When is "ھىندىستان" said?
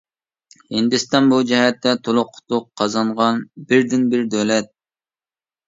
0.75-1.27